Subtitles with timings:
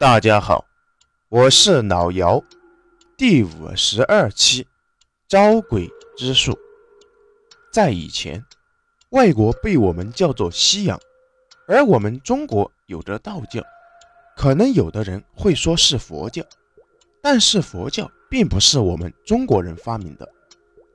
[0.00, 0.64] 大家好，
[1.28, 2.42] 我是老姚，
[3.18, 4.66] 第五十二期
[5.28, 6.58] 招鬼之术。
[7.70, 8.42] 在以前，
[9.10, 10.98] 外国被我们叫做西洋，
[11.68, 13.62] 而我们中国有着道教，
[14.38, 16.42] 可能有的人会说是佛教，
[17.20, 20.26] 但是佛教并不是我们中国人发明的，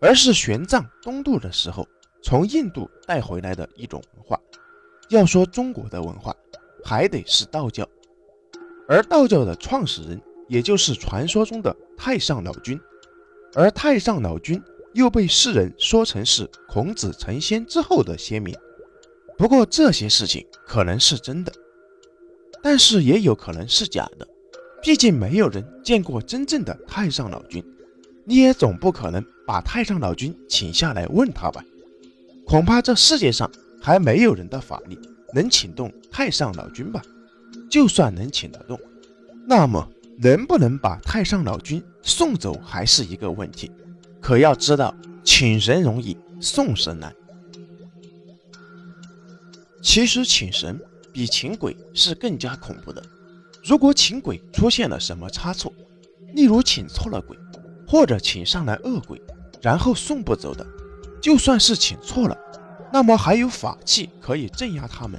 [0.00, 1.84] 而是玄奘东渡的时候
[2.22, 4.38] 从印度带回来的一种文化。
[5.08, 6.32] 要说中国的文化，
[6.84, 7.84] 还得是道教。
[8.88, 12.78] 而道教的创始人，也就是传说中的太上老君，
[13.54, 18.54] 而太上老君又被世人说成是孔子成仙之后的先民。
[19.38, 21.52] 不过这些事情可能是真的，
[22.62, 24.26] 但是也有可能是假的，
[24.82, 27.64] 毕竟没有人见过真正的太上老君，
[28.24, 31.64] 你也总不可能把太上老君请下来问他吧？
[32.44, 34.98] 恐怕这世界上还没有人的法力
[35.32, 37.00] 能请动太上老君吧？
[37.72, 38.78] 就算能请得动，
[39.48, 43.72] 那么能不能把太上老君送走还是一个问题。
[44.20, 47.10] 可要知道，请神容易送神难。
[49.80, 50.78] 其实请神
[51.14, 53.02] 比请鬼是更加恐怖的。
[53.64, 55.72] 如果请鬼出现了什么差错，
[56.34, 57.34] 例如请错了鬼，
[57.88, 59.18] 或者请上来恶鬼，
[59.62, 60.66] 然后送不走的，
[61.22, 62.36] 就算是请错了，
[62.92, 65.18] 那么还有法器可以镇压他们。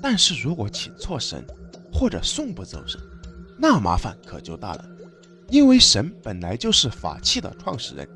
[0.00, 1.46] 但是如果请错神，
[1.92, 3.00] 或者送不走神，
[3.58, 4.84] 那麻烦可就大了。
[5.48, 8.08] 因为神本来就是法器的创始人，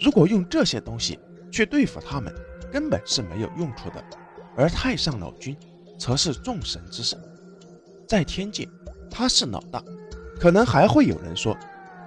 [0.00, 1.18] 如果用这些东西
[1.50, 2.34] 去对付他们，
[2.72, 4.04] 根本是没有用处的。
[4.56, 5.56] 而太上老君
[5.96, 7.16] 则是众神之神，
[8.08, 8.68] 在天界
[9.08, 9.82] 他是老大。
[10.40, 11.56] 可能还会有人说，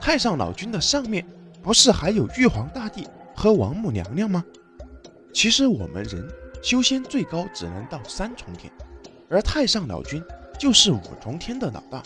[0.02, 1.26] 太上老君的上面
[1.62, 4.44] 不是还有玉皇大帝和王母娘娘吗？
[5.34, 6.28] 其实我们人
[6.62, 8.72] 修仙最高只能到三重天，
[9.30, 10.22] 而太上老君。
[10.64, 12.02] 就是五重天的老大，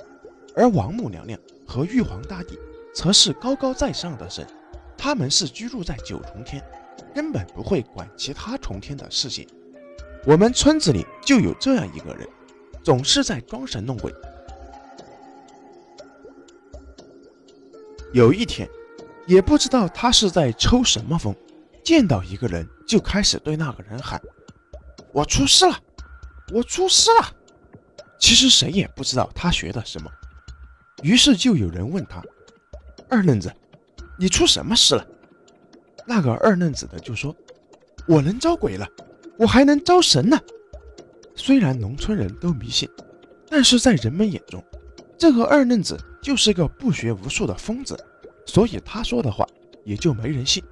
[0.55, 2.57] 而王母娘娘和玉皇大帝
[2.91, 4.47] 则是高高在上的神，
[4.97, 6.59] 他们是居住在九重天，
[7.13, 9.47] 根本不会管其他重天的事情。
[10.25, 12.27] 我们村子里就有这样一个人，
[12.83, 14.11] 总是在装神弄鬼。
[18.11, 18.67] 有一天，
[19.27, 21.35] 也不知道他是在抽什么风，
[21.83, 24.19] 见到一个人就开始对那个人喊
[25.13, 25.77] ：“我出事了，
[26.51, 27.33] 我出事了。”
[28.19, 30.11] 其实谁也不知道他学的什么，
[31.03, 32.21] 于是就有人问他
[33.09, 33.53] ：“二愣子，
[34.17, 35.05] 你出什么事了？”
[36.05, 37.35] 那个二愣子的就说
[38.07, 38.87] ：“我能招鬼了，
[39.37, 40.39] 我还能招神呢。”
[41.35, 42.89] 虽然农村人都迷信，
[43.49, 44.63] 但是在人们眼中，
[45.17, 47.95] 这个二愣子就是个不学无术的疯子，
[48.45, 49.47] 所以他说的话
[49.85, 50.63] 也就没人信。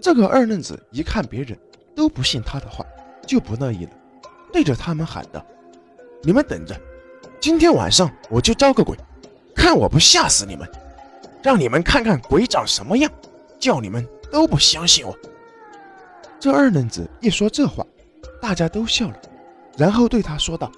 [0.00, 1.56] 这个二愣子一看别人
[1.94, 2.84] 都不信他的话，
[3.24, 3.92] 就不乐意了，
[4.52, 5.46] 对着他们喊道。
[6.24, 6.80] 你们等着，
[7.40, 8.96] 今天晚上我就招个鬼，
[9.56, 10.68] 看我不吓死你们，
[11.42, 13.10] 让你们看看鬼长什么样，
[13.58, 15.16] 叫你们都不相信我。
[16.38, 17.84] 这二愣子一说这话，
[18.40, 19.16] 大家都笑了，
[19.76, 20.70] 然后对他说道：“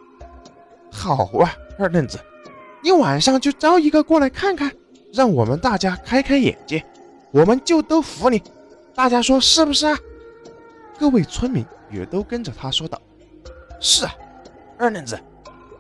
[0.91, 2.19] 好啊，二愣子，
[2.83, 4.72] 你晚上就招一个过来看看，
[5.12, 6.83] 让我们大家开开眼界，
[7.33, 8.43] 我们就都服你。
[8.94, 9.99] 大家说是不是啊？”
[10.99, 12.99] 各位村民也都跟着他说道
[13.78, 14.15] ：“是啊，
[14.78, 15.19] 二愣子。”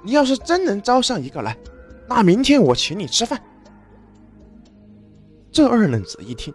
[0.04, 1.56] 你要是真能招上一个来，
[2.06, 3.42] 那明天我请你吃饭。
[5.50, 6.52] 这二愣子一听，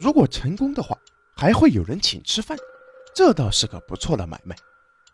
[0.00, 0.98] 如果成功的话，
[1.36, 2.58] 还会有人请吃饭，
[3.14, 4.56] 这倒是个不错的买卖。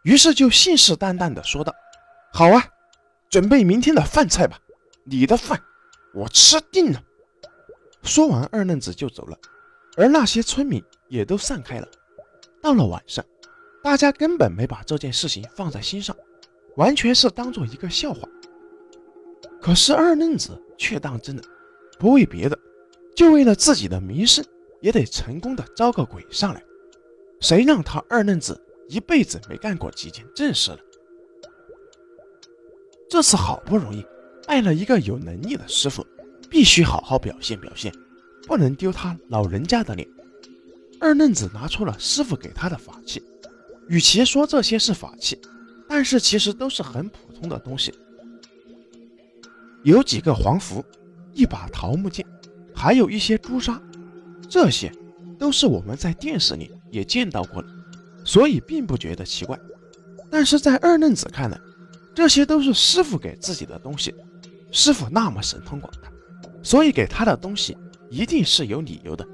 [0.03, 1.75] 于是就信誓旦旦地说道
[2.33, 2.65] ：“好啊，
[3.28, 4.59] 准备明天的饭菜吧，
[5.05, 5.61] 你的饭
[6.15, 7.03] 我吃定了。”
[8.03, 9.37] 说完，二愣子就走了，
[9.97, 11.89] 而那些村民也都散开了。
[12.62, 13.22] 到了晚上，
[13.83, 16.16] 大家根本没把这件事情放在心上。
[16.76, 18.28] 完全是当做一个笑话，
[19.60, 21.42] 可是二愣子却当真了，
[21.98, 22.58] 不为别的，
[23.14, 24.44] 就为了自己的名声，
[24.80, 26.62] 也得成功的招个鬼上来。
[27.40, 30.78] 谁让他二愣子一辈子没干过几件正事了？
[33.09, 34.04] 这次好不容易
[34.47, 36.04] 拜了一个有能力的师傅，
[36.50, 37.92] 必须好好表现表现，
[38.47, 40.09] 不能丢他老人家的脸。
[41.00, 43.22] 二愣子拿出了师傅给他的法器，
[43.88, 45.38] 与其说这些是法器。
[45.96, 47.94] 但是其实都是很普通的东西，
[49.84, 50.84] 有几个黄符，
[51.32, 52.26] 一把桃木剑，
[52.74, 53.80] 还有一些朱砂，
[54.48, 54.92] 这些
[55.38, 57.68] 都是我们在电视里也见到过的，
[58.24, 59.56] 所以并不觉得奇怪。
[60.28, 61.56] 但是在二愣子看来，
[62.12, 64.12] 这些都是师傅给自己的东西，
[64.72, 66.10] 师傅那么神通广大，
[66.60, 67.78] 所以给他的东西
[68.10, 69.24] 一定是有理由的。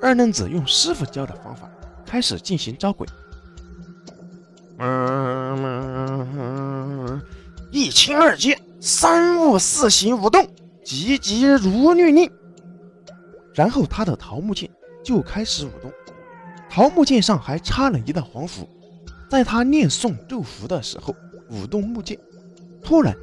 [0.00, 1.68] 二愣子用师傅教的方法
[2.06, 3.04] 开始进行招鬼。
[4.78, 6.40] 嗯，
[7.70, 10.48] 一清二净，三物四行五动，
[10.84, 12.30] 急急如律令。
[13.52, 14.70] 然后他的桃木剑
[15.04, 15.92] 就开始舞动，
[16.70, 18.68] 桃木剑上还插了一道黄符。
[19.28, 21.14] 在他念诵咒符的时候，
[21.50, 22.16] 舞动木剑，
[22.82, 23.16] 突然，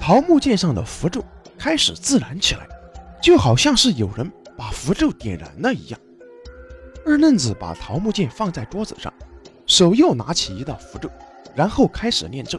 [0.00, 1.22] 桃木剑上的符咒
[1.58, 2.66] 开始自燃起来，
[3.22, 6.00] 就好像是有人把符咒点燃了一样。
[7.04, 9.12] 二愣子把桃木剑放在桌子上，
[9.76, 11.10] 手又拿起一道符咒，
[11.54, 12.58] 然后开始念咒。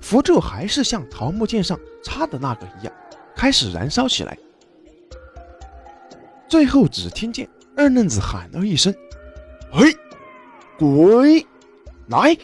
[0.00, 2.92] 符咒还是像桃木剑上插的那个一样，
[3.36, 4.36] 开始燃烧起来。
[6.48, 8.92] 最后只听见二愣子喊了一声
[9.70, 9.96] ：“嘿，
[10.76, 11.46] 鬼，
[12.08, 12.36] 来！”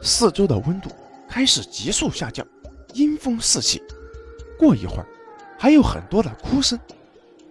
[0.00, 0.90] 四周的温度
[1.28, 2.46] 开始急速下降，
[2.94, 3.82] 阴风四起。
[4.58, 5.06] 过一会儿，
[5.58, 6.80] 还有很多的哭声。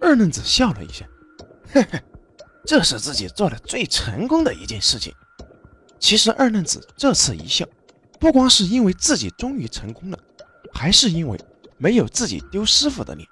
[0.00, 1.06] 二愣子笑了一下
[1.72, 2.02] ：“嘿嘿，
[2.66, 5.14] 这是自己做的最成功的一件事情。”
[6.00, 7.64] 其实二愣子这次一笑。
[8.18, 10.18] 不光是因为自己终于成功了，
[10.74, 11.40] 还是因为
[11.78, 13.26] 没有自己丢师傅的脸。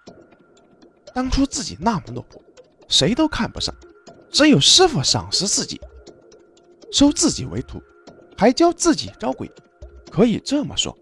[1.12, 2.40] 当初自己那么落魄，
[2.88, 3.74] 谁都看不上，
[4.30, 5.78] 只有师傅赏识自己，
[6.90, 7.82] 收自己为徒，
[8.34, 9.50] 还教自己招鬼。
[10.10, 10.96] 可以这么说，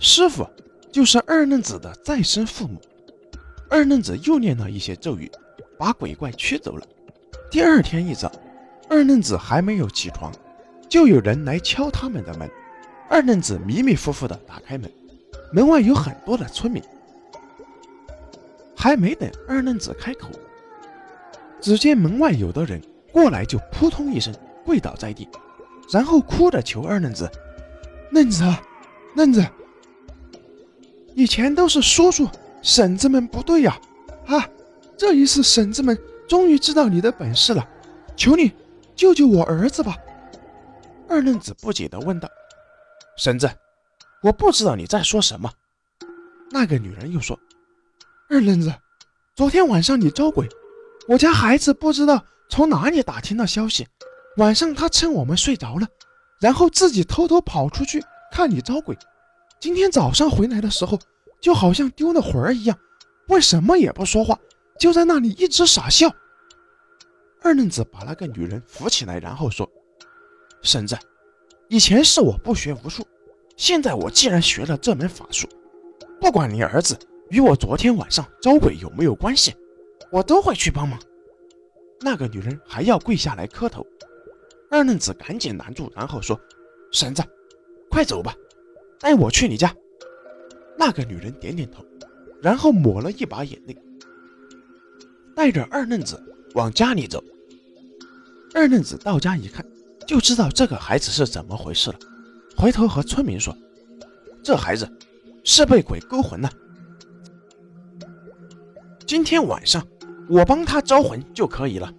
[0.00, 0.44] 师傅
[0.90, 2.82] 就是二愣子的再生父母。
[3.70, 5.30] 二愣子又念了一些咒语，
[5.78, 6.84] 把鬼怪驱走了。
[7.48, 8.32] 第二天一早，
[8.88, 10.32] 二愣子还没有起床，
[10.94, 12.48] 就有人来敲他们的门。
[13.10, 14.88] 二愣子迷迷糊糊地打开门，
[15.52, 16.80] 门外有很多的村民。
[18.76, 20.28] 还没等二愣子开口，
[21.60, 22.80] 只见门外有的人
[23.10, 24.32] 过来，就扑通一声
[24.64, 25.28] 跪倒在地，
[25.90, 27.28] 然后哭着求二愣子
[28.12, 28.44] ：“愣子，
[29.16, 29.44] 愣子，
[31.16, 32.28] 以前都是叔叔
[32.62, 33.76] 婶子们不对呀，
[34.26, 34.48] 啊，
[34.96, 35.98] 这一次婶子们
[36.28, 37.68] 终于知道你的本事了，
[38.14, 38.52] 求你
[38.94, 39.96] 救救我儿子吧！”
[41.08, 42.28] 二愣子不解地问道。
[43.16, 43.50] 婶子，
[44.22, 45.50] 我不知道你在说什么。
[46.50, 47.38] 那个女人又说
[48.30, 48.72] ：“二愣子，
[49.34, 50.48] 昨天晚上你招鬼，
[51.08, 53.86] 我家孩子不知道从哪里打听到消息，
[54.36, 55.86] 晚上他趁我们睡着了，
[56.40, 58.96] 然后自己偷偷跑出去看你招鬼。
[59.60, 60.98] 今天早上回来的时候，
[61.40, 62.78] 就好像丢了魂儿一样，
[63.28, 64.38] 问什么也不说话，
[64.78, 66.12] 就在那里一直傻笑。”
[67.42, 69.68] 二愣子把那个女人扶起来，然后说
[70.64, 70.98] ：“婶子。”
[71.70, 73.06] 以前是我不学无术，
[73.56, 75.48] 现在我既然学了这门法术，
[76.20, 76.96] 不管你儿子
[77.30, 79.54] 与我昨天晚上招鬼有没有关系，
[80.12, 81.00] 我都会去帮忙。
[82.00, 83.84] 那个女人还要跪下来磕头，
[84.70, 86.38] 二愣子赶紧拦住，然后说
[86.92, 87.22] ：“婶子，
[87.90, 88.36] 快走吧，
[89.00, 89.74] 带我去你家。”
[90.76, 91.82] 那个女人点点头，
[92.42, 93.76] 然后抹了一把眼泪，
[95.34, 96.22] 带着二愣子
[96.54, 97.24] 往家里走。
[98.52, 99.64] 二愣子到家一看。
[100.06, 101.98] 就知道这个孩子是怎么回事了。
[102.56, 103.56] 回头和村民说
[104.42, 104.90] ：“这孩子
[105.42, 106.50] 是被鬼勾魂了。
[109.06, 109.86] 今天晚上
[110.28, 111.92] 我帮他招魂就可以了。”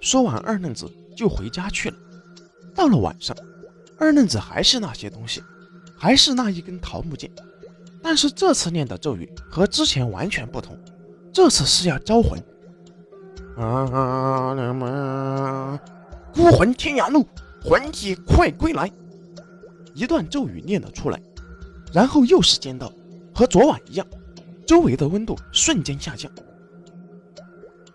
[0.00, 1.96] 说完，二愣子就回家去了。
[2.74, 3.36] 到了晚上，
[3.98, 5.42] 二愣子还是那些东西，
[5.96, 7.30] 还是那一根桃木剑，
[8.02, 10.78] 但是这次念的咒语和之前完全不同。
[11.32, 12.42] 这次是要招魂。
[13.56, 15.80] 啊啊啊啊啊！
[16.32, 17.26] 孤魂天涯路，
[17.62, 18.90] 魂体快归来。
[19.94, 21.20] 一段咒语念了出来，
[21.92, 22.92] 然后又是尖刀，
[23.34, 24.06] 和昨晚一样，
[24.66, 26.30] 周围的温度瞬间下降。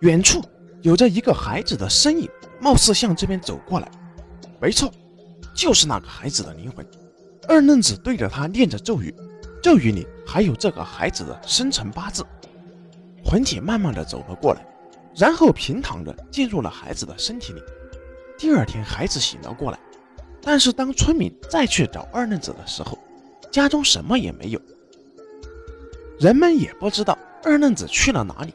[0.00, 0.42] 远处
[0.82, 2.28] 有着一个孩子的身影，
[2.60, 3.90] 貌似向这边走过来。
[4.60, 4.92] 没错，
[5.54, 6.86] 就是那个孩子的灵魂。
[7.48, 9.14] 二愣子对着他念着咒语，
[9.62, 12.24] 咒语里还有这个孩子的生辰八字。
[13.24, 14.66] 魂体慢慢的走了过来，
[15.16, 17.62] 然后平躺着进入了孩子的身体里。
[18.38, 19.78] 第二天，孩子醒了过来，
[20.42, 22.98] 但是当村民再去找二愣子的时候，
[23.50, 24.60] 家中什么也没有。
[26.18, 28.52] 人们也不知道二愣子去了哪里，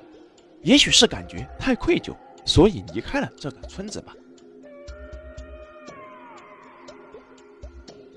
[0.62, 4.16] 也许是感觉太愧疚，所以离开了这个村子吧。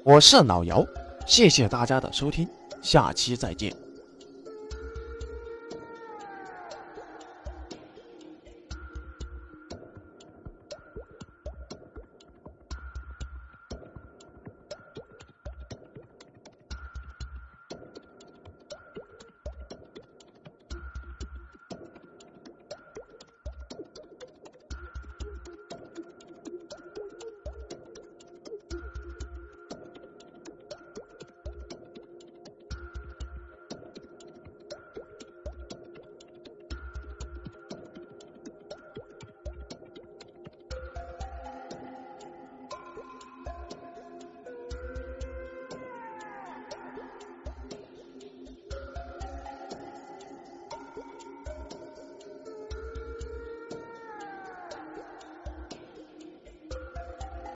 [0.02, 0.86] 我是老姚，
[1.26, 2.46] 谢谢大家的收听，
[2.82, 3.83] 下期再见。